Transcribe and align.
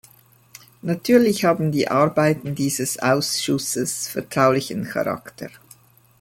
Natürlich 0.81 1.45
haben 1.45 1.71
die 1.71 1.87
Arbeiten 1.89 2.55
dieses 2.55 2.97
Ausschusses 2.97 4.07
vertraulichen 4.07 4.85
Charakter. 4.85 5.51